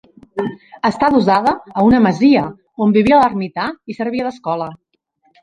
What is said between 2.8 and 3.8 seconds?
on vivia l'ermità